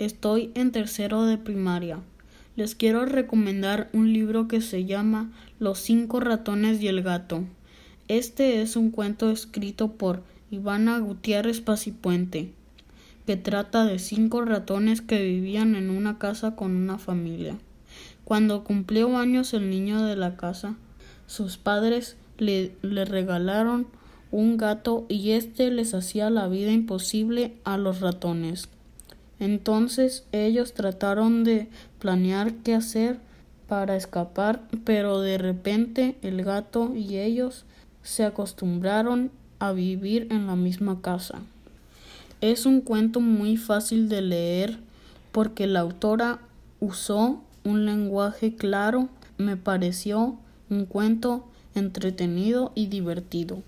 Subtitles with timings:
[0.00, 1.98] Estoy en tercero de primaria.
[2.56, 7.44] Les quiero recomendar un libro que se llama Los cinco ratones y el gato.
[8.08, 12.50] Este es un cuento escrito por Ivana Gutiérrez Pacipuente,
[13.26, 17.58] que trata de cinco ratones que vivían en una casa con una familia.
[18.24, 20.76] Cuando cumplió años el niño de la casa,
[21.26, 23.86] sus padres le, le regalaron
[24.30, 28.70] un gato y éste les hacía la vida imposible a los ratones.
[29.40, 33.18] Entonces ellos trataron de planear qué hacer
[33.68, 37.64] para escapar, pero de repente el gato y ellos
[38.02, 41.40] se acostumbraron a vivir en la misma casa.
[42.40, 44.78] Es un cuento muy fácil de leer
[45.32, 46.40] porque la autora
[46.80, 50.36] usó un lenguaje claro, me pareció
[50.68, 53.62] un cuento entretenido y divertido.